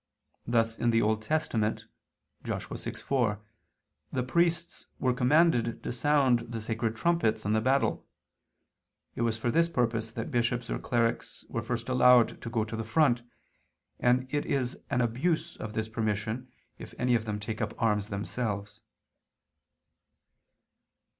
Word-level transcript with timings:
Thus 0.47 0.79
in 0.79 0.89
the 0.89 1.03
Old 1.03 1.21
Testament 1.21 1.85
(Joshua 2.43 2.75
6:4) 2.77 3.39
the 4.11 4.23
priests 4.23 4.87
were 4.97 5.13
commanded 5.13 5.83
to 5.83 5.91
sound 5.91 6.39
the 6.49 6.59
sacred 6.59 6.95
trumpets 6.95 7.45
in 7.45 7.53
the 7.53 7.61
battle. 7.61 8.07
It 9.15 9.21
was 9.21 9.37
for 9.37 9.51
this 9.51 9.69
purpose 9.69 10.11
that 10.13 10.31
bishops 10.31 10.71
or 10.71 10.79
clerics 10.79 11.45
were 11.49 11.61
first 11.61 11.87
allowed 11.87 12.41
to 12.41 12.49
go 12.49 12.63
to 12.65 12.75
the 12.75 12.83
front: 12.83 13.21
and 13.99 14.25
it 14.33 14.47
is 14.47 14.75
an 14.89 15.01
abuse 15.01 15.55
of 15.55 15.73
this 15.73 15.87
permission, 15.87 16.47
if 16.79 16.95
any 16.97 17.13
of 17.13 17.25
them 17.25 17.39
take 17.39 17.61
up 17.61 17.79
arms 17.79 18.09
themselves. 18.09 18.79